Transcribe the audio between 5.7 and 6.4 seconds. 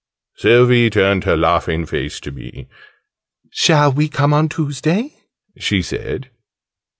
said.